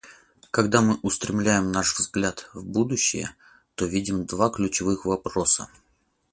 [0.49, 3.35] Когда мы устремляем наш взгляд в будущее,
[3.75, 5.69] то видим два ключевых вопроса.